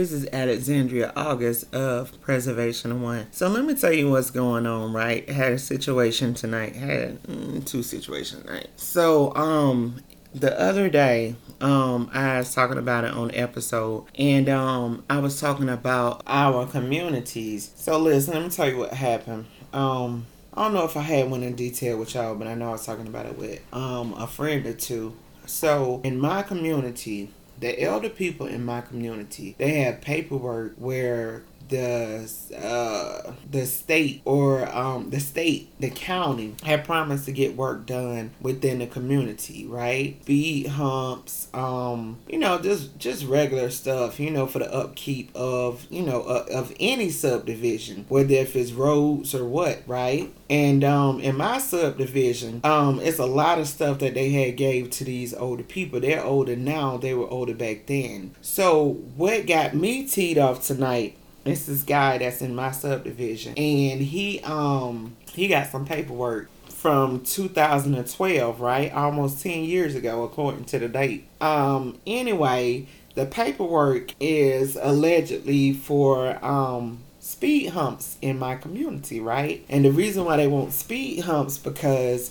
This 0.00 0.12
is 0.12 0.26
Alexandria 0.32 1.12
August 1.14 1.74
of 1.74 2.18
Preservation 2.22 3.02
One. 3.02 3.26
So 3.32 3.48
let 3.48 3.66
me 3.66 3.74
tell 3.74 3.92
you 3.92 4.10
what's 4.10 4.30
going 4.30 4.64
on, 4.64 4.94
right? 4.94 5.28
Had 5.28 5.52
a 5.52 5.58
situation 5.58 6.32
tonight. 6.32 6.74
Had 6.74 7.22
mm, 7.24 7.62
two 7.66 7.82
situations 7.82 8.42
tonight. 8.44 8.68
So 8.76 9.34
um 9.36 10.02
the 10.34 10.58
other 10.58 10.88
day, 10.88 11.34
um, 11.60 12.10
I 12.14 12.38
was 12.38 12.54
talking 12.54 12.78
about 12.78 13.04
it 13.04 13.10
on 13.10 13.30
episode, 13.34 14.06
and 14.14 14.48
um, 14.48 15.04
I 15.10 15.18
was 15.18 15.38
talking 15.38 15.68
about 15.68 16.22
our 16.26 16.66
communities. 16.66 17.70
So 17.76 17.98
listen, 17.98 18.32
let 18.32 18.44
me 18.44 18.48
tell 18.48 18.70
you 18.70 18.78
what 18.78 18.94
happened. 18.94 19.44
Um, 19.74 20.24
I 20.54 20.62
don't 20.62 20.72
know 20.72 20.86
if 20.86 20.96
I 20.96 21.02
had 21.02 21.30
one 21.30 21.42
in 21.42 21.56
detail 21.56 21.98
with 21.98 22.14
y'all, 22.14 22.36
but 22.36 22.46
I 22.46 22.54
know 22.54 22.70
I 22.70 22.72
was 22.72 22.86
talking 22.86 23.06
about 23.06 23.26
it 23.26 23.36
with 23.36 23.62
um 23.74 24.14
a 24.14 24.26
friend 24.26 24.64
or 24.64 24.72
two. 24.72 25.14
So 25.44 26.00
in 26.04 26.18
my 26.18 26.40
community, 26.42 27.32
the 27.60 27.80
elder 27.82 28.08
people 28.08 28.46
in 28.46 28.64
my 28.64 28.80
community, 28.80 29.54
they 29.58 29.80
have 29.80 30.00
paperwork 30.00 30.74
where 30.76 31.42
the 31.70 32.30
uh, 32.56 33.32
the 33.50 33.64
state 33.66 34.22
or 34.24 34.68
um, 34.76 35.10
the 35.10 35.20
state, 35.20 35.70
the 35.80 35.90
county 35.90 36.54
had 36.64 36.84
promised 36.84 37.24
to 37.26 37.32
get 37.32 37.56
work 37.56 37.86
done 37.86 38.32
within 38.40 38.80
the 38.80 38.86
community, 38.86 39.66
right? 39.66 40.20
Speed 40.22 40.66
humps, 40.66 41.48
um, 41.54 42.18
you 42.28 42.38
know, 42.38 42.58
just 42.58 42.98
just 42.98 43.24
regular 43.24 43.70
stuff, 43.70 44.20
you 44.20 44.30
know, 44.30 44.46
for 44.46 44.58
the 44.58 44.72
upkeep 44.72 45.30
of 45.34 45.86
you 45.90 46.02
know 46.02 46.22
uh, 46.22 46.46
of 46.50 46.74
any 46.78 47.10
subdivision, 47.10 48.04
whether 48.08 48.34
if 48.34 48.54
it's 48.56 48.72
roads 48.72 49.34
or 49.34 49.44
what, 49.44 49.82
right? 49.86 50.32
And 50.50 50.82
um, 50.82 51.20
in 51.20 51.36
my 51.36 51.58
subdivision, 51.58 52.60
um, 52.64 52.98
it's 53.00 53.20
a 53.20 53.26
lot 53.26 53.60
of 53.60 53.68
stuff 53.68 54.00
that 54.00 54.14
they 54.14 54.30
had 54.30 54.56
gave 54.56 54.90
to 54.90 55.04
these 55.04 55.32
older 55.32 55.62
people. 55.62 56.00
They're 56.00 56.24
older 56.24 56.56
now. 56.56 56.96
They 56.96 57.14
were 57.14 57.28
older 57.28 57.54
back 57.54 57.86
then. 57.86 58.34
So 58.40 58.94
what 59.16 59.46
got 59.46 59.74
me 59.74 60.08
teed 60.08 60.38
off 60.38 60.66
tonight 60.66 61.16
it's 61.44 61.66
this 61.66 61.82
guy 61.82 62.18
that's 62.18 62.42
in 62.42 62.54
my 62.54 62.70
subdivision, 62.70 63.54
and 63.56 64.00
he 64.00 64.40
um 64.40 65.16
he 65.32 65.48
got 65.48 65.68
some 65.68 65.86
paperwork 65.86 66.48
from 66.68 67.20
2012, 67.20 68.60
right? 68.60 68.92
Almost 68.92 69.42
10 69.42 69.64
years 69.64 69.94
ago, 69.94 70.24
according 70.24 70.64
to 70.64 70.78
the 70.78 70.88
date. 70.88 71.28
Um, 71.40 71.98
anyway, 72.06 72.86
the 73.14 73.26
paperwork 73.26 74.14
is 74.18 74.76
allegedly 74.80 75.72
for 75.72 76.42
um 76.44 77.00
speed 77.20 77.68
humps 77.68 78.16
in 78.22 78.38
my 78.38 78.56
community, 78.56 79.20
right? 79.20 79.64
And 79.68 79.84
the 79.84 79.92
reason 79.92 80.24
why 80.24 80.36
they 80.36 80.46
want 80.46 80.72
speed 80.72 81.20
humps 81.20 81.58
because 81.58 82.30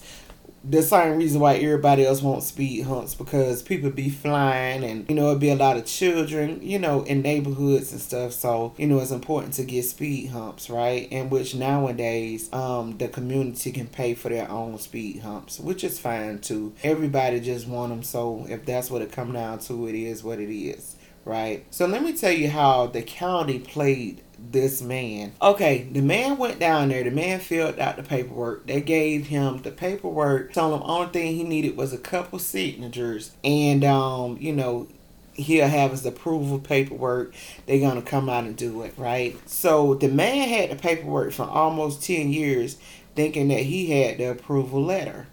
the 0.64 0.82
same 0.82 1.18
reason 1.18 1.40
why 1.40 1.56
everybody 1.56 2.06
else 2.06 2.22
wants 2.22 2.48
speed 2.48 2.84
humps 2.84 3.16
because 3.16 3.64
people 3.64 3.90
be 3.90 4.10
flying 4.10 4.84
and 4.84 5.10
you 5.10 5.16
know 5.16 5.30
it'd 5.30 5.40
be 5.40 5.50
a 5.50 5.56
lot 5.56 5.78
of 5.78 5.86
children 5.86 6.60
you 6.62 6.78
know 6.78 7.04
in 7.04 7.22
neighborhoods 7.22 7.92
and 7.92 8.02
stuff. 8.02 8.34
So 8.34 8.74
you 8.78 8.88
know 8.88 9.00
it's 9.00 9.12
important 9.12 9.54
to 9.56 9.64
get 9.64 9.84
speed 9.84 10.28
humps 10.30 10.70
right? 10.70 11.10
In 11.12 11.30
which 11.30 11.56
nowadays 11.56 12.52
um 12.54 12.98
the 12.98 13.08
community 13.08 13.72
can 13.72 13.88
pay 13.88 14.14
for 14.14 14.30
their 14.30 14.50
own 14.50 14.78
speed 14.80 15.20
humps 15.20 15.60
which 15.60 15.84
is 15.84 16.00
fine 16.00 16.40
too. 16.40 16.74
Everybody 16.84 17.40
just 17.40 17.68
want 17.68 17.92
them 17.92 18.04
so 18.04 18.46
if 18.50 18.66
that's 18.66 18.92
what 18.92 19.02
it 19.02 19.12
come 19.12 19.34
down 19.34 19.60
to 19.60 19.88
it 19.88 19.96
is 19.96 20.24
what 20.24 20.40
it 20.40 20.54
is 20.54 20.96
right? 21.26 21.66
So 21.70 21.86
let 21.86 22.04
me 22.04 22.14
tell 22.14 22.32
you 22.32 22.50
how 22.50 22.88
the 22.88 23.02
county 23.02 23.60
played 23.60 24.22
this 24.52 24.82
man. 24.82 25.34
Okay, 25.42 25.88
the 25.92 26.02
man 26.02 26.38
went 26.38 26.60
down 26.60 26.90
there. 26.90 27.04
The 27.04 27.12
man 27.12 27.40
filled 27.40 27.80
out 27.80 27.98
the 27.98 28.04
paperwork. 28.04 28.66
They 28.68 28.82
gave 28.82 29.28
him 29.28 29.62
the 29.62 29.72
paperwork, 29.72 30.54
told 30.54 30.82
him 30.82 30.90
only 30.90 31.10
thing 31.10 31.36
he 31.36 31.44
needed 31.44 31.78
was 31.78 31.94
a 31.94 31.98
couple 31.98 32.40
signatures, 32.40 33.32
and 33.44 33.84
um, 33.84 34.38
you 34.40 34.54
know, 34.54 34.88
he'll 35.34 35.68
have 35.68 35.92
his 35.92 36.06
approval 36.06 36.60
paperwork. 36.60 37.34
They're 37.66 37.80
gonna 37.80 38.02
come 38.02 38.30
out 38.30 38.46
and 38.46 38.56
do 38.56 38.82
it, 38.84 38.94
right? 38.98 39.38
So 39.48 39.94
the 39.96 40.10
man 40.10 40.48
had 40.48 40.72
the 40.72 40.76
paperwork 40.76 41.34
for 41.34 41.44
almost 41.44 42.04
ten 42.04 42.32
years, 42.32 42.78
thinking 43.16 43.50
that 43.50 43.62
he 43.62 43.92
had 43.92 44.18
the 44.18 44.32
approval 44.32 44.84
letter. 44.84 45.28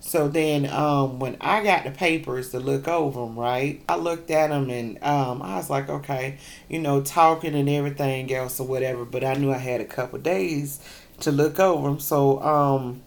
So 0.00 0.28
then, 0.28 0.66
um, 0.66 1.18
when 1.18 1.36
I 1.42 1.62
got 1.62 1.84
the 1.84 1.90
papers 1.90 2.50
to 2.50 2.58
look 2.58 2.88
over 2.88 3.20
them, 3.20 3.38
right, 3.38 3.82
I 3.88 3.96
looked 3.96 4.30
at 4.30 4.48
them 4.48 4.70
and 4.70 4.96
um, 5.04 5.42
I 5.42 5.56
was 5.56 5.68
like, 5.68 5.90
okay, 5.90 6.38
you 6.68 6.78
know, 6.78 7.02
talking 7.02 7.54
and 7.54 7.68
everything 7.68 8.32
else 8.32 8.58
or 8.58 8.66
whatever. 8.66 9.04
But 9.04 9.24
I 9.24 9.34
knew 9.34 9.52
I 9.52 9.58
had 9.58 9.82
a 9.82 9.84
couple 9.84 10.18
days 10.18 10.80
to 11.20 11.30
look 11.30 11.60
over 11.60 11.86
them, 11.86 12.00
so 12.00 12.42
um, 12.42 13.02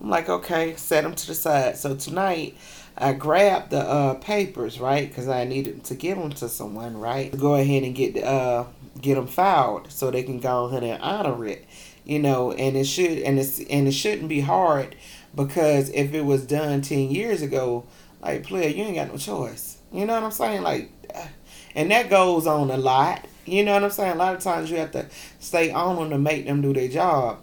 I'm 0.00 0.08
like, 0.08 0.30
okay, 0.30 0.74
set 0.76 1.04
them 1.04 1.14
to 1.14 1.26
the 1.26 1.34
side. 1.34 1.76
So 1.76 1.94
tonight, 1.94 2.56
I 2.96 3.12
grabbed 3.12 3.70
the 3.70 3.80
uh, 3.80 4.14
papers, 4.14 4.80
right, 4.80 5.08
because 5.08 5.28
I 5.28 5.44
needed 5.44 5.84
to 5.84 5.94
give 5.94 6.16
them 6.16 6.30
to 6.30 6.48
someone, 6.48 6.98
right, 6.98 7.30
to 7.30 7.36
go 7.38 7.54
ahead 7.54 7.82
and 7.82 7.94
get 7.94 8.16
uh 8.24 8.64
get 9.00 9.14
them 9.14 9.26
filed 9.26 9.90
so 9.90 10.10
they 10.10 10.22
can 10.22 10.40
go 10.40 10.64
ahead 10.64 10.82
and 10.82 11.00
honor 11.02 11.44
it, 11.46 11.66
you 12.04 12.18
know, 12.18 12.52
and 12.52 12.76
it 12.76 12.84
should 12.84 13.18
and 13.18 13.38
it's 13.38 13.60
and 13.60 13.86
it 13.86 13.92
shouldn't 13.92 14.28
be 14.28 14.40
hard 14.40 14.96
because 15.34 15.90
if 15.90 16.14
it 16.14 16.22
was 16.22 16.46
done 16.46 16.82
10 16.82 17.10
years 17.10 17.42
ago, 17.42 17.84
like, 18.20 18.44
player, 18.44 18.68
you 18.68 18.84
ain't 18.84 18.96
got 18.96 19.08
no 19.08 19.16
choice. 19.16 19.78
You 19.92 20.06
know 20.06 20.14
what 20.14 20.24
I'm 20.24 20.30
saying? 20.30 20.62
Like, 20.62 20.90
uh, 21.14 21.26
and 21.74 21.90
that 21.90 22.10
goes 22.10 22.46
on 22.46 22.70
a 22.70 22.76
lot. 22.76 23.26
You 23.46 23.64
know 23.64 23.74
what 23.74 23.84
I'm 23.84 23.90
saying? 23.90 24.12
A 24.12 24.16
lot 24.16 24.34
of 24.34 24.42
times 24.42 24.70
you 24.70 24.76
have 24.76 24.92
to 24.92 25.06
stay 25.38 25.70
on 25.70 25.96
them 25.96 26.10
to 26.10 26.18
make 26.18 26.46
them 26.46 26.60
do 26.60 26.72
their 26.72 26.88
job. 26.88 27.38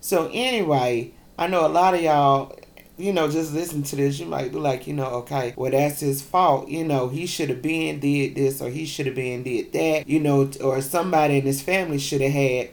So, 0.00 0.30
anyway, 0.32 1.12
I 1.38 1.46
know 1.46 1.66
a 1.66 1.68
lot 1.68 1.94
of 1.94 2.00
y'all, 2.00 2.58
you 2.96 3.12
know, 3.12 3.30
just 3.30 3.52
listen 3.52 3.82
to 3.84 3.96
this. 3.96 4.18
You 4.18 4.26
might 4.26 4.52
be 4.52 4.58
like, 4.58 4.86
you 4.86 4.94
know, 4.94 5.06
okay, 5.06 5.54
well, 5.56 5.70
that's 5.70 6.00
his 6.00 6.22
fault. 6.22 6.68
You 6.68 6.84
know, 6.84 7.08
he 7.08 7.26
should 7.26 7.48
have 7.50 7.62
been 7.62 8.00
did 8.00 8.34
this 8.34 8.60
or 8.60 8.70
he 8.70 8.84
should 8.86 9.06
have 9.06 9.14
been 9.14 9.42
did 9.42 9.72
that. 9.72 10.08
You 10.08 10.20
know, 10.20 10.50
or 10.62 10.80
somebody 10.80 11.38
in 11.38 11.42
his 11.44 11.62
family 11.62 11.98
should 11.98 12.20
have 12.20 12.32
had 12.32 12.70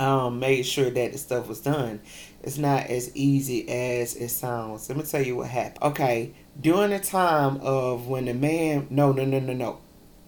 um, 0.00 0.40
made 0.40 0.64
sure 0.64 0.90
that 0.90 1.12
the 1.12 1.18
stuff 1.18 1.48
was 1.48 1.60
done 1.60 2.00
it's 2.42 2.58
not 2.58 2.86
as 2.86 3.14
easy 3.14 3.68
as 3.68 4.16
it 4.16 4.30
sounds. 4.30 4.88
Let 4.88 4.98
me 4.98 5.04
tell 5.04 5.22
you 5.22 5.36
what 5.36 5.48
happened. 5.48 5.82
Okay, 5.82 6.32
during 6.60 6.90
the 6.90 6.98
time 6.98 7.58
of 7.60 8.08
when 8.08 8.24
the 8.24 8.34
man, 8.34 8.86
no, 8.90 9.12
no, 9.12 9.24
no, 9.24 9.40
no, 9.40 9.52
no, 9.52 9.78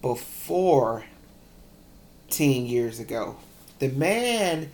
before 0.01 1.05
10 2.29 2.67
years 2.67 2.99
ago, 2.99 3.37
the 3.79 3.89
man, 3.89 4.69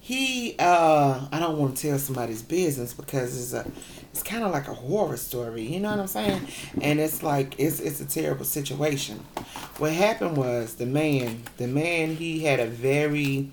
he, 0.00 0.56
uh, 0.58 1.26
I 1.32 1.40
don't 1.40 1.58
want 1.58 1.76
to 1.76 1.88
tell 1.88 1.98
somebody's 1.98 2.42
business 2.42 2.92
because 2.92 3.40
it's 3.40 3.52
a, 3.54 3.70
it's 4.10 4.22
kind 4.22 4.44
of 4.44 4.52
like 4.52 4.68
a 4.68 4.74
horror 4.74 5.16
story, 5.16 5.62
you 5.62 5.80
know 5.80 5.90
what 5.90 6.00
I'm 6.00 6.06
saying? 6.06 6.48
And 6.82 7.00
it's 7.00 7.22
like, 7.22 7.58
it's, 7.58 7.80
it's 7.80 8.00
a 8.00 8.06
terrible 8.06 8.44
situation. 8.44 9.20
What 9.78 9.92
happened 9.92 10.36
was 10.36 10.74
the 10.74 10.86
man, 10.86 11.44
the 11.56 11.66
man, 11.66 12.16
he 12.16 12.44
had 12.44 12.60
a 12.60 12.66
very 12.66 13.52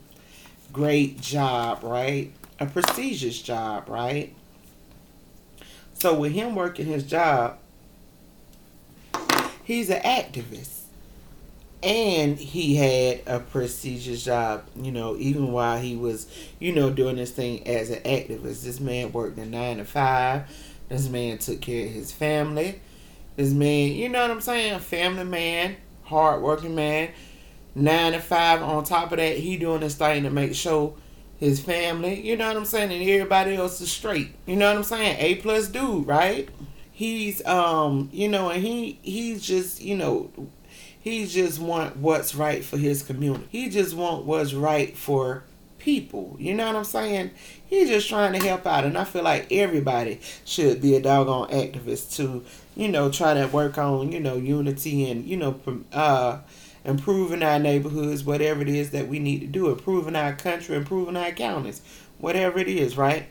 great 0.76 1.22
job, 1.22 1.84
right? 1.84 2.32
a 2.60 2.66
prestigious 2.66 3.42
job, 3.42 3.90
right? 3.90 4.34
So 5.94 6.14
with 6.14 6.34
him 6.34 6.56
working 6.56 6.86
his 6.86 7.04
job, 7.04 7.58
he's 9.64 9.90
an 9.90 10.02
activist. 10.02 10.82
And 11.84 12.40
he 12.40 12.78
had 12.78 13.22
a 13.28 13.40
prestigious 13.40 14.24
job, 14.24 14.66
you 14.76 14.92
know, 14.92 15.18
even 15.18 15.52
while 15.52 15.80
he 15.80 15.96
was, 15.96 16.28
you 16.60 16.74
know, 16.74 16.90
doing 16.90 17.18
this 17.18 17.32
thing 17.32 17.68
as 17.68 17.92
an 17.92 18.02
activist. 18.02 18.64
This 18.64 18.80
man 18.80 19.12
worked 19.12 19.38
a 19.38 19.46
nine 19.46 19.78
to 19.78 19.86
five. 19.86 20.50
This 20.90 21.08
man 21.10 21.38
took 21.38 21.62
care 21.62 21.86
of 21.86 21.92
his 21.92 22.12
family. 22.12 22.82
This 23.36 23.52
man, 23.52 23.92
you 23.92 24.10
know 24.10 24.22
what 24.22 24.32
I'm 24.32 24.42
saying? 24.42 24.80
Family 24.80 25.26
man, 25.26 25.76
hardworking 26.04 26.74
man. 26.74 27.10
Nine 27.76 28.14
to 28.14 28.20
five. 28.20 28.62
On 28.62 28.84
top 28.84 29.12
of 29.12 29.18
that, 29.18 29.38
he 29.38 29.58
doing 29.58 29.82
this 29.82 29.96
thing 29.96 30.24
to 30.24 30.30
make 30.30 30.56
sure 30.56 30.96
his 31.38 31.60
family, 31.60 32.22
you 32.22 32.38
know 32.38 32.48
what 32.48 32.58
I'm 32.58 32.66
saying, 32.66 32.92
and 32.92 33.02
everybody 33.10 33.56
else 33.56 33.82
is 33.82 33.92
straight. 33.92 34.34
You 34.46 34.56
know 34.56 34.70
what 34.70 34.78
I'm 34.78 34.84
saying? 34.84 35.18
A 35.20 35.36
plus 35.36 35.68
dude, 35.68 36.08
right? 36.08 36.48
He's 36.92 37.46
um, 37.46 38.10
you 38.14 38.30
know, 38.30 38.50
and 38.50 38.64
he 38.64 39.00
he's 39.02 39.46
just, 39.46 39.82
you 39.82 39.98
know, 39.98 40.32
he 41.00 41.26
just 41.28 41.60
want 41.60 41.98
what's 41.98 42.34
right 42.34 42.64
for 42.64 42.78
his 42.78 43.04
community. 43.04 43.46
He 43.50 43.70
just 43.70 43.94
want 43.94 44.26
what's 44.26 44.54
right 44.54 44.96
for 44.96 45.44
people. 45.78 46.38
You 46.40 46.56
know 46.56 46.66
what 46.68 46.78
I'm 46.78 46.86
saying? 46.86 47.32
He's 47.68 47.90
just 47.90 48.08
trying 48.08 48.34
to 48.34 48.48
help 48.48 48.66
out, 48.66 48.86
and 48.86 48.98
I 48.98 49.04
feel 49.04 49.24
like 49.24 49.52
everybody 49.52 50.22
should 50.46 50.82
be 50.82 50.96
a 50.96 51.02
doggone 51.02 51.50
activist 51.50 52.16
to, 52.16 52.46
you 52.78 52.88
know, 52.88 53.12
try 53.12 53.34
to 53.34 53.48
work 53.48 53.78
on, 53.78 54.14
you 54.14 54.22
know, 54.22 54.36
unity 54.36 55.12
and 55.12 55.26
you 55.26 55.36
know, 55.36 55.60
uh 55.92 56.40
improving 56.86 57.44
our 57.44 57.60
neighborhoods, 57.60 58.24
whatever 58.24 58.62
it 58.62 58.70
is 58.70 58.92
that 58.92 59.08
we 59.08 59.20
need 59.20 59.40
to 59.42 59.48
do, 59.48 59.70
improving 59.70 60.16
our 60.16 60.34
country, 60.34 60.76
improving 60.76 61.18
our 61.18 61.32
counties, 61.32 61.82
whatever 62.20 62.60
it 62.60 62.68
is, 62.68 62.96
right? 62.96 63.26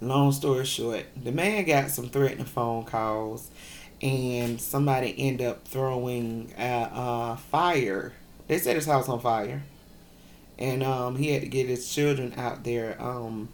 Long 0.00 0.32
story 0.32 0.64
short, 0.64 1.06
the 1.22 1.32
man 1.32 1.64
got 1.64 1.90
some 1.90 2.08
threatening 2.08 2.46
phone 2.46 2.84
calls, 2.84 3.50
and 4.00 4.60
somebody 4.60 5.14
ended 5.18 5.46
up 5.46 5.66
throwing 5.66 6.54
a, 6.58 6.62
uh, 6.62 7.36
fire. 7.36 8.12
They 8.46 8.58
set 8.58 8.76
his 8.76 8.86
house 8.86 9.08
on 9.08 9.20
fire, 9.20 9.62
and 10.58 10.82
um, 10.82 11.16
he 11.16 11.30
had 11.32 11.42
to 11.42 11.48
get 11.48 11.68
his 11.68 11.92
children 11.92 12.32
out 12.36 12.64
there. 12.64 12.96
Um, 13.00 13.50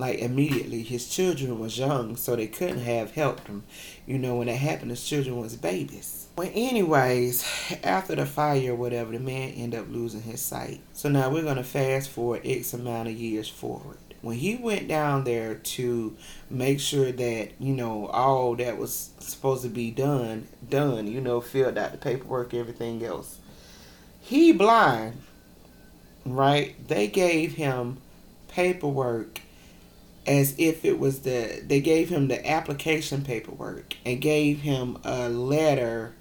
like 0.00 0.18
immediately. 0.18 0.82
His 0.82 1.08
children 1.08 1.58
was 1.60 1.78
young, 1.78 2.16
so 2.16 2.34
they 2.34 2.46
couldn't 2.46 2.80
have 2.80 3.12
helped 3.12 3.46
him. 3.46 3.62
You 4.06 4.18
know, 4.18 4.36
when 4.36 4.46
that 4.48 4.56
happened, 4.56 4.90
his 4.90 5.04
children 5.04 5.38
was 5.38 5.54
babies. 5.54 6.26
Well, 6.36 6.50
anyways, 6.52 7.46
after 7.84 8.16
the 8.16 8.26
fire 8.26 8.72
or 8.72 8.74
whatever, 8.74 9.12
the 9.12 9.20
man 9.20 9.50
ended 9.50 9.78
up 9.78 9.86
losing 9.90 10.22
his 10.22 10.40
sight. 10.40 10.80
So 10.94 11.08
now 11.08 11.30
we're 11.30 11.44
gonna 11.44 11.62
fast 11.62 12.08
forward 12.08 12.40
X 12.44 12.72
amount 12.72 13.08
of 13.08 13.14
years 13.14 13.48
forward. 13.48 13.98
When 14.22 14.36
he 14.36 14.56
went 14.56 14.88
down 14.88 15.24
there 15.24 15.54
to 15.54 16.16
make 16.50 16.80
sure 16.80 17.10
that 17.12 17.52
you 17.58 17.74
know 17.74 18.06
all 18.08 18.56
that 18.56 18.76
was 18.76 19.10
supposed 19.18 19.62
to 19.62 19.68
be 19.68 19.90
done, 19.90 20.48
done. 20.68 21.06
You 21.06 21.20
know, 21.20 21.40
filled 21.40 21.78
out 21.78 21.92
the 21.92 21.98
paperwork, 21.98 22.54
everything 22.54 23.04
else. 23.04 23.38
He 24.20 24.52
blind, 24.52 25.22
right? 26.24 26.74
They 26.88 27.06
gave 27.06 27.54
him 27.54 27.98
paperwork 28.48 29.40
as 30.26 30.54
if 30.58 30.84
it 30.84 30.98
was 30.98 31.20
the 31.20 31.62
they 31.66 31.80
gave 31.80 32.08
him 32.08 32.28
the 32.28 32.48
application 32.48 33.22
paperwork 33.22 33.96
and 34.04 34.20
gave 34.20 34.60
him 34.60 34.98
a 35.04 35.28
letter 35.28 36.14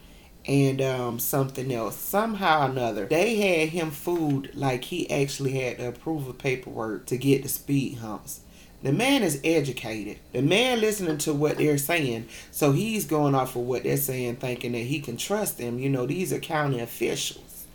and 0.45 0.81
um, 0.81 1.19
something 1.19 1.71
else. 1.71 1.95
Somehow 1.95 2.65
or 2.65 2.71
another, 2.71 3.05
they 3.05 3.35
had 3.35 3.69
him 3.69 3.91
food 3.91 4.51
like 4.55 4.85
he 4.85 5.09
actually 5.11 5.51
had 5.51 5.79
of 5.79 6.37
paperwork 6.37 7.05
to 7.07 7.17
get 7.17 7.43
the 7.43 7.49
speed 7.49 7.97
humps. 7.99 8.41
The 8.81 8.93
man 8.93 9.23
is 9.23 9.41
educated. 9.43 10.19
The 10.31 10.41
man 10.41 10.79
listening 10.79 11.17
to 11.19 11.33
what 11.33 11.57
they're 11.57 11.77
saying, 11.77 12.29
so 12.49 12.71
he's 12.71 13.05
going 13.05 13.35
off 13.35 13.57
of 13.57 13.63
what 13.63 13.83
they're 13.83 13.97
saying, 13.97 14.37
thinking 14.37 14.71
that 14.71 14.79
he 14.79 15.01
can 15.01 15.17
trust 15.17 15.57
them. 15.57 15.79
You 15.79 15.89
know, 15.89 16.05
these 16.05 16.31
are 16.31 16.39
county 16.39 16.79
officials. 16.79 17.65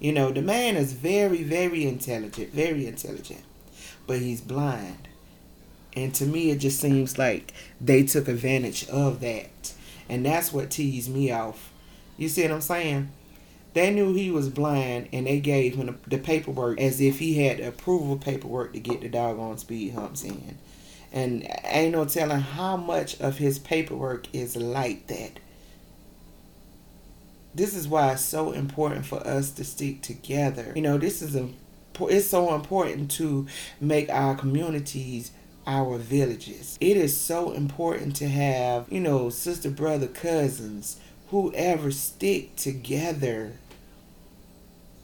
You 0.00 0.12
know, 0.12 0.32
the 0.32 0.42
man 0.42 0.76
is 0.76 0.94
very, 0.94 1.42
very 1.42 1.86
intelligent, 1.86 2.52
very 2.52 2.86
intelligent, 2.86 3.42
but 4.06 4.18
he's 4.18 4.40
blind. 4.40 5.08
And 5.96 6.14
to 6.16 6.26
me, 6.26 6.50
it 6.50 6.58
just 6.58 6.78
seems 6.78 7.18
like 7.18 7.52
they 7.80 8.04
took 8.04 8.28
advantage 8.28 8.86
of 8.88 9.20
that. 9.20 9.72
And 10.08 10.24
that's 10.24 10.52
what 10.52 10.70
teased 10.70 11.12
me 11.12 11.32
off. 11.32 11.72
You 12.18 12.28
see 12.28 12.42
what 12.42 12.52
I'm 12.52 12.60
saying? 12.60 13.10
They 13.72 13.92
knew 13.92 14.14
he 14.14 14.30
was 14.30 14.48
blind 14.48 15.08
and 15.12 15.26
they 15.26 15.40
gave 15.40 15.74
him 15.74 15.98
the 16.06 16.18
paperwork 16.18 16.80
as 16.80 17.00
if 17.00 17.18
he 17.18 17.44
had 17.44 17.60
approval 17.60 18.16
paperwork 18.16 18.72
to 18.74 18.80
get 18.80 19.00
the 19.00 19.08
doggone 19.08 19.58
speed 19.58 19.94
humps 19.94 20.22
in. 20.22 20.58
And 21.12 21.46
ain't 21.64 21.92
no 21.92 22.04
telling 22.04 22.40
how 22.40 22.76
much 22.76 23.20
of 23.20 23.38
his 23.38 23.58
paperwork 23.58 24.34
is 24.34 24.56
like 24.56 25.06
that. 25.08 25.40
This 27.54 27.74
is 27.74 27.88
why 27.88 28.12
it's 28.12 28.22
so 28.22 28.52
important 28.52 29.06
for 29.06 29.26
us 29.26 29.50
to 29.52 29.64
stick 29.64 30.02
together. 30.02 30.72
You 30.74 30.82
know, 30.82 30.98
this 30.98 31.22
is 31.22 31.34
a 31.34 31.48
it's 31.98 32.26
so 32.26 32.54
important 32.54 33.10
to 33.12 33.46
make 33.80 34.10
our 34.10 34.34
communities 34.34 35.32
our 35.66 35.98
villages. 35.98 36.78
It 36.80 36.96
is 36.96 37.18
so 37.18 37.52
important 37.52 38.16
to 38.16 38.28
have, 38.28 38.86
you 38.90 39.00
know, 39.00 39.30
sister, 39.30 39.70
brother, 39.70 40.06
cousins, 40.06 40.98
whoever 41.30 41.90
stick 41.90 42.56
together. 42.56 43.52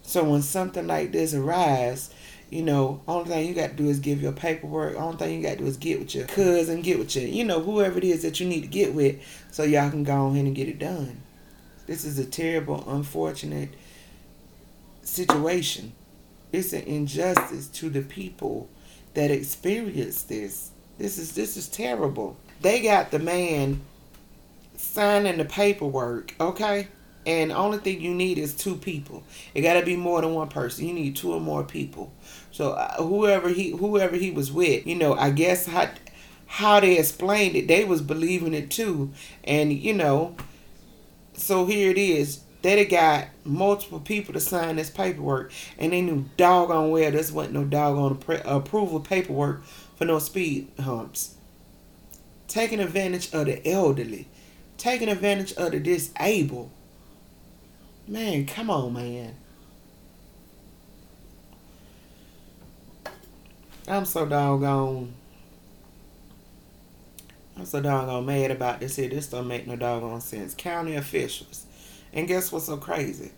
So 0.02 0.24
when 0.24 0.42
something 0.42 0.86
like 0.86 1.12
this 1.12 1.34
arises, 1.34 2.12
you 2.50 2.62
know, 2.62 3.00
only 3.08 3.30
thing 3.30 3.48
you 3.48 3.54
got 3.54 3.70
to 3.70 3.76
do 3.76 3.88
is 3.88 3.98
give 3.98 4.20
your 4.20 4.32
paperwork. 4.32 4.94
Only 4.94 5.16
thing 5.16 5.36
you 5.36 5.42
got 5.42 5.52
to 5.52 5.58
do 5.58 5.66
is 5.66 5.78
get 5.78 5.98
with 5.98 6.14
your 6.14 6.26
cousin, 6.26 6.82
get 6.82 6.98
with 6.98 7.16
your, 7.16 7.24
you 7.24 7.44
know, 7.44 7.60
whoever 7.60 7.96
it 7.98 8.04
is 8.04 8.22
that 8.22 8.40
you 8.40 8.46
need 8.46 8.60
to 8.60 8.66
get 8.66 8.94
with, 8.94 9.16
so 9.50 9.62
y'all 9.62 9.90
can 9.90 10.04
go 10.04 10.26
ahead 10.26 10.44
and 10.44 10.54
get 10.54 10.68
it 10.68 10.78
done. 10.78 11.22
This 11.86 12.04
is 12.04 12.18
a 12.18 12.26
terrible, 12.26 12.84
unfortunate 12.86 13.70
situation. 15.02 15.92
It's 16.52 16.74
an 16.74 16.82
injustice 16.82 17.68
to 17.68 17.88
the 17.88 18.02
people 18.02 18.68
that 19.14 19.30
experience 19.30 20.22
this. 20.22 20.70
This 20.98 21.18
is 21.18 21.32
this 21.32 21.56
is 21.56 21.68
terrible. 21.68 22.36
They 22.60 22.80
got 22.80 23.10
the 23.10 23.18
man 23.18 23.80
signing 24.76 25.38
the 25.38 25.44
paperwork, 25.44 26.34
okay? 26.40 26.88
And 27.24 27.52
only 27.52 27.78
thing 27.78 28.00
you 28.00 28.14
need 28.14 28.38
is 28.38 28.54
two 28.54 28.74
people. 28.74 29.22
It 29.54 29.62
got 29.62 29.74
to 29.74 29.86
be 29.86 29.96
more 29.96 30.20
than 30.20 30.34
one 30.34 30.48
person. 30.48 30.86
You 30.86 30.94
need 30.94 31.14
two 31.14 31.32
or 31.32 31.40
more 31.40 31.62
people. 31.62 32.12
So 32.50 32.72
uh, 32.72 33.02
whoever 33.02 33.48
he 33.48 33.70
whoever 33.70 34.16
he 34.16 34.30
was 34.30 34.50
with, 34.50 34.86
you 34.86 34.96
know, 34.96 35.14
I 35.14 35.30
guess 35.30 35.66
how 35.66 35.90
how 36.46 36.80
they 36.80 36.98
explained 36.98 37.56
it, 37.56 37.68
they 37.68 37.84
was 37.84 38.02
believing 38.02 38.54
it 38.54 38.70
too. 38.70 39.12
And 39.44 39.72
you 39.72 39.94
know, 39.94 40.36
so 41.34 41.66
here 41.66 41.90
it 41.90 41.98
is. 41.98 42.40
They 42.62 42.84
got 42.84 43.26
multiple 43.44 43.98
people 43.98 44.32
to 44.34 44.40
sign 44.40 44.76
this 44.76 44.88
paperwork, 44.88 45.52
and 45.78 45.92
they 45.92 46.00
knew 46.00 46.26
doggone 46.36 46.92
well 46.92 47.10
this 47.10 47.32
wasn't 47.32 47.54
no 47.54 47.64
doggone 47.64 48.20
approval 48.44 49.00
paperwork 49.00 49.64
for 49.96 50.04
no 50.04 50.20
speed 50.20 50.70
humps. 50.80 51.34
Taking 52.46 52.78
advantage 52.78 53.32
of 53.34 53.46
the 53.46 53.66
elderly, 53.68 54.28
taking 54.78 55.08
advantage 55.08 55.52
of 55.54 55.72
the 55.72 55.80
disabled. 55.80 56.70
Man, 58.06 58.46
come 58.46 58.70
on, 58.70 58.92
man. 58.92 59.34
I'm 63.88 64.04
so 64.04 64.24
doggone. 64.24 65.14
I'm 67.56 67.64
so 67.64 67.80
doggone 67.80 68.24
mad 68.24 68.52
about 68.52 68.78
this 68.78 68.96
here. 68.96 69.08
This 69.08 69.26
don't 69.26 69.48
make 69.48 69.66
no 69.66 69.74
doggone 69.74 70.20
sense. 70.20 70.54
County 70.54 70.94
officials. 70.94 71.66
And 72.12 72.28
guess 72.28 72.52
what's 72.52 72.66
so 72.66 72.76
crazy? 72.76 73.32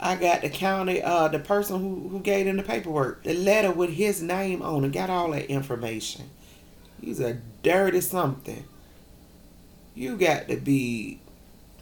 I 0.00 0.14
got 0.14 0.42
the 0.42 0.48
county, 0.48 1.02
uh, 1.02 1.28
the 1.28 1.40
person 1.40 1.80
who, 1.80 2.08
who 2.08 2.20
gave 2.20 2.46
him 2.46 2.56
the 2.56 2.62
paperwork, 2.62 3.24
the 3.24 3.34
letter 3.34 3.72
with 3.72 3.90
his 3.90 4.22
name 4.22 4.62
on 4.62 4.84
it, 4.84 4.92
got 4.92 5.10
all 5.10 5.32
that 5.32 5.50
information. 5.50 6.30
He's 7.00 7.20
a 7.20 7.38
dirty 7.62 8.00
something. 8.00 8.64
You 9.94 10.16
got 10.16 10.48
to 10.48 10.56
be, 10.56 11.20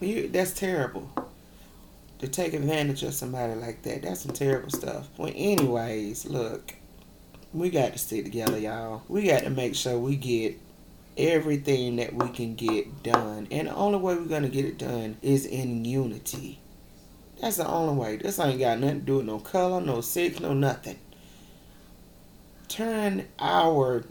you, 0.01 0.29
that's 0.29 0.53
terrible. 0.53 1.11
To 2.21 2.29
take 2.29 2.55
advantage 2.55 3.03
of 3.03 3.13
somebody 3.13 3.55
like 3.55 3.83
that, 3.83 4.01
that's 4.01 4.21
some 4.23 4.33
terrible 4.33 4.71
stuff. 4.71 5.09
Well, 5.19 5.33
anyways, 5.35 6.25
look, 6.25 6.75
we 7.53 7.69
got 7.69 7.93
to 7.93 7.99
stick 7.99 8.25
together, 8.25 8.59
y'all. 8.59 9.03
We 9.09 9.27
got 9.27 9.43
to 9.43 9.51
make 9.51 9.75
sure 9.75 9.99
we 9.99 10.17
get 10.17 10.59
everything 11.17 11.97
that 11.97 12.15
we 12.15 12.29
can 12.31 12.55
get 12.55 13.03
done. 13.03 13.49
And 13.51 13.69
the 13.69 13.75
only 13.75 13.99
way 13.99 14.15
we're 14.15 14.25
going 14.25 14.43
to 14.43 14.49
get 14.49 14.65
it 14.65 14.79
done 14.79 15.17
is 15.23 15.47
in 15.47 15.85
unity. 15.85 16.61
That's 17.41 17.57
the 17.57 17.67
only 17.67 17.95
way. 17.95 18.17
This 18.17 18.39
ain't 18.39 18.59
got 18.59 18.79
nothing 18.79 19.01
to 19.01 19.07
do 19.07 19.17
with 19.19 19.27
no 19.27 19.39
color, 19.39 19.81
no 19.81 20.01
sex, 20.01 20.41
no 20.41 20.55
nothing. 20.55 20.99
Turn 22.69 23.27
our 23.39 24.05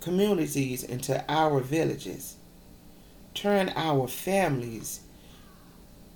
communities 0.00 0.82
into 0.82 1.24
our 1.28 1.60
villages. 1.60 2.36
Turn 3.34 3.72
our 3.76 4.08
families 4.08 5.00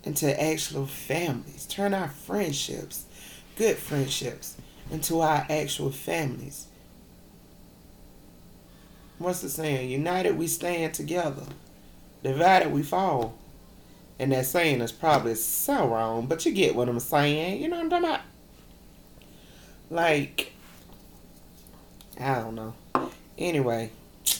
into 0.04 0.40
actual 0.40 0.86
families. 0.86 1.66
Turn 1.66 1.94
our 1.94 2.08
friendships, 2.08 3.04
good 3.56 3.76
friendships, 3.76 4.56
into 4.90 5.20
our 5.20 5.46
actual 5.48 5.90
families. 5.90 6.66
What's 9.18 9.40
the 9.40 9.48
saying? 9.48 9.90
United 9.90 10.36
we 10.36 10.46
stand 10.46 10.94
together. 10.94 11.44
Divided 12.22 12.72
we 12.72 12.82
fall. 12.82 13.38
And 14.18 14.32
that 14.32 14.46
saying 14.46 14.80
is 14.80 14.92
probably 14.92 15.34
so 15.34 15.88
wrong, 15.88 16.26
but 16.26 16.44
you 16.46 16.52
get 16.52 16.74
what 16.74 16.88
I'm 16.88 17.00
saying. 17.00 17.62
You 17.62 17.68
know 17.68 17.76
what 17.76 17.84
I'm 17.84 17.90
talking 17.90 18.08
about? 18.08 18.20
Like, 19.90 20.52
I 22.18 22.36
don't 22.36 22.54
know. 22.54 22.74
Anyway, 23.38 23.90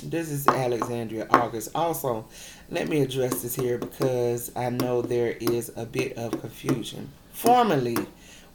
this 0.03 0.31
is 0.31 0.49
Alexandria 0.49 1.27
August. 1.31 1.71
Also, 1.75 2.27
let 2.71 2.89
me 2.89 3.03
address 3.03 3.43
this 3.43 3.55
here 3.55 3.79
because 3.79 4.51
I 4.57 4.71
know 4.71 5.03
there 5.03 5.33
is 5.33 5.71
a 5.77 5.85
bit 5.85 6.17
of 6.17 6.41
confusion. 6.41 7.11
Formerly, 7.33 7.99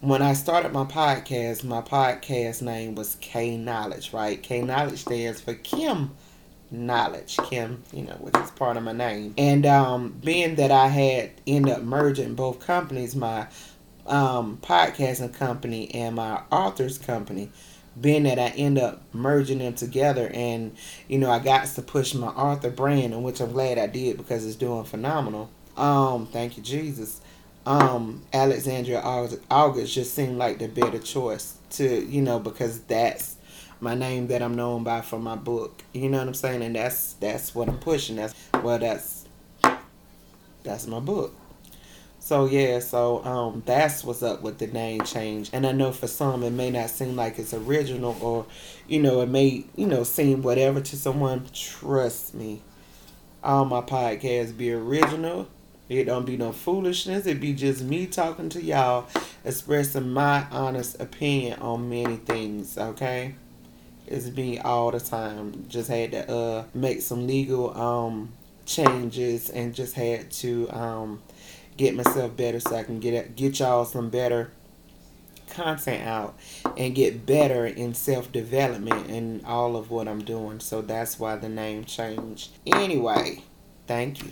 when 0.01 0.23
I 0.23 0.33
started 0.33 0.73
my 0.73 0.83
podcast, 0.83 1.63
my 1.63 1.81
podcast 1.81 2.63
name 2.63 2.95
was 2.95 3.17
K 3.21 3.55
Knowledge, 3.55 4.13
right? 4.13 4.41
K 4.41 4.63
Knowledge 4.63 4.99
stands 4.99 5.41
for 5.41 5.53
Kim 5.53 6.11
Knowledge. 6.71 7.37
Kim, 7.43 7.83
you 7.93 8.03
know, 8.03 8.15
which 8.19 8.35
is 8.37 8.49
part 8.51 8.77
of 8.77 8.83
my 8.83 8.93
name. 8.93 9.35
And 9.37 9.63
um, 9.67 10.09
being 10.23 10.55
that 10.55 10.71
I 10.71 10.87
had 10.87 11.31
ended 11.45 11.75
up 11.75 11.83
merging 11.83 12.33
both 12.33 12.65
companies, 12.65 13.15
my 13.15 13.47
um, 14.07 14.57
podcasting 14.63 15.35
company 15.35 15.93
and 15.93 16.15
my 16.15 16.41
author's 16.51 16.97
company, 16.97 17.51
being 17.99 18.23
that 18.23 18.39
I 18.39 18.47
end 18.47 18.79
up 18.79 19.03
merging 19.13 19.59
them 19.59 19.75
together 19.75 20.31
and 20.33 20.75
you 21.09 21.19
know 21.19 21.29
I 21.29 21.39
got 21.39 21.67
to 21.67 21.81
push 21.81 22.15
my 22.15 22.27
author 22.29 22.71
brand 22.71 23.13
and 23.13 23.23
which 23.23 23.39
I'm 23.39 23.51
glad 23.51 23.77
I 23.77 23.85
did 23.85 24.17
because 24.17 24.47
it's 24.47 24.55
doing 24.55 24.83
phenomenal. 24.85 25.51
Um, 25.77 26.25
thank 26.25 26.57
you 26.57 26.63
Jesus. 26.63 27.20
Um, 27.65 28.23
Alexandria 28.33 29.01
August, 29.01 29.93
just 29.93 30.13
seemed 30.13 30.37
like 30.37 30.57
the 30.57 30.67
better 30.67 30.99
choice 30.99 31.57
to 31.71 32.05
you 32.05 32.21
know 32.21 32.39
because 32.39 32.81
that's 32.81 33.37
my 33.79 33.95
name 33.95 34.27
that 34.27 34.41
I'm 34.41 34.55
known 34.55 34.83
by 34.83 35.01
for 35.01 35.19
my 35.19 35.35
book. 35.35 35.83
You 35.93 36.09
know 36.09 36.19
what 36.19 36.27
I'm 36.27 36.33
saying? 36.33 36.61
And 36.63 36.75
that's 36.75 37.13
that's 37.13 37.53
what 37.53 37.69
I'm 37.69 37.79
pushing. 37.79 38.15
That's 38.17 38.33
well 38.63 38.79
that's 38.79 39.25
that's 40.63 40.87
my 40.87 40.99
book. 40.99 41.35
So 42.19 42.45
yeah, 42.45 42.79
so 42.79 43.23
um, 43.25 43.63
that's 43.65 44.03
what's 44.03 44.21
up 44.21 44.43
with 44.43 44.59
the 44.59 44.67
name 44.67 45.01
change. 45.01 45.49
And 45.53 45.65
I 45.65 45.71
know 45.71 45.91
for 45.91 46.07
some 46.07 46.43
it 46.43 46.51
may 46.51 46.69
not 46.69 46.91
seem 46.91 47.15
like 47.15 47.39
it's 47.39 47.53
original, 47.53 48.15
or 48.21 48.45
you 48.87 49.01
know, 49.01 49.21
it 49.21 49.29
may 49.29 49.65
you 49.75 49.87
know 49.87 50.03
seem 50.03 50.43
whatever 50.43 50.81
to 50.81 50.95
someone. 50.95 51.47
Trust 51.51 52.35
me, 52.35 52.61
all 53.43 53.65
my 53.65 53.81
podcasts 53.81 54.55
be 54.55 54.71
original. 54.71 55.47
It 55.89 56.05
don't 56.05 56.25
be 56.25 56.37
no 56.37 56.51
foolishness. 56.51 57.25
It 57.25 57.41
be 57.41 57.53
just 57.53 57.83
me 57.83 58.07
talking 58.07 58.49
to 58.49 58.63
y'all, 58.63 59.07
expressing 59.43 60.09
my 60.09 60.45
honest 60.51 60.99
opinion 61.01 61.59
on 61.59 61.89
many 61.89 62.15
things. 62.15 62.77
Okay, 62.77 63.35
it's 64.07 64.27
me 64.27 64.59
all 64.59 64.91
the 64.91 64.99
time. 64.99 65.65
Just 65.67 65.89
had 65.89 66.11
to 66.11 66.31
uh 66.31 66.63
make 66.73 67.01
some 67.01 67.27
legal 67.27 67.77
um 67.77 68.31
changes 68.65 69.49
and 69.49 69.75
just 69.75 69.95
had 69.95 70.31
to 70.31 70.69
um 70.69 71.21
get 71.77 71.95
myself 71.95 72.35
better 72.37 72.59
so 72.59 72.75
I 72.75 72.83
can 72.83 72.99
get 72.99 73.35
get 73.35 73.59
y'all 73.59 73.85
some 73.85 74.09
better 74.09 74.51
content 75.51 76.07
out 76.07 76.37
and 76.77 76.95
get 76.95 77.25
better 77.25 77.65
in 77.65 77.93
self 77.93 78.31
development 78.31 79.07
and 79.07 79.45
all 79.45 79.75
of 79.75 79.91
what 79.91 80.07
I'm 80.07 80.23
doing. 80.23 80.59
So 80.59 80.81
that's 80.81 81.19
why 81.19 81.35
the 81.35 81.49
name 81.49 81.85
changed. 81.85 82.49
Anyway, 82.65 83.43
thank 83.87 84.23
you. 84.23 84.31